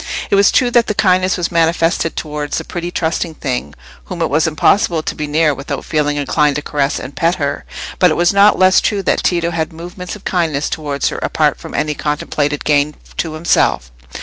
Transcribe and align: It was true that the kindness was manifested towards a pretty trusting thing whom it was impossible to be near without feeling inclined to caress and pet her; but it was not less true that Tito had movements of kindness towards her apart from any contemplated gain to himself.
It 0.31 0.35
was 0.35 0.51
true 0.51 0.71
that 0.71 0.87
the 0.87 0.95
kindness 0.95 1.37
was 1.37 1.51
manifested 1.51 2.15
towards 2.15 2.59
a 2.59 2.63
pretty 2.63 2.89
trusting 2.89 3.35
thing 3.35 3.75
whom 4.05 4.19
it 4.23 4.31
was 4.31 4.47
impossible 4.47 5.03
to 5.03 5.13
be 5.13 5.27
near 5.27 5.53
without 5.53 5.85
feeling 5.85 6.17
inclined 6.17 6.55
to 6.55 6.63
caress 6.63 6.99
and 6.99 7.15
pet 7.15 7.35
her; 7.35 7.65
but 7.99 8.09
it 8.09 8.17
was 8.17 8.33
not 8.33 8.57
less 8.57 8.81
true 8.81 9.03
that 9.03 9.21
Tito 9.23 9.51
had 9.51 9.71
movements 9.71 10.15
of 10.15 10.25
kindness 10.25 10.69
towards 10.71 11.09
her 11.09 11.19
apart 11.19 11.59
from 11.59 11.75
any 11.75 11.93
contemplated 11.93 12.65
gain 12.65 12.95
to 13.17 13.33
himself. 13.33 13.91